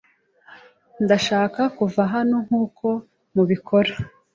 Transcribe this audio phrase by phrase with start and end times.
[1.03, 2.87] Ndashaka kuva hano nkuko
[3.35, 3.91] mubikora.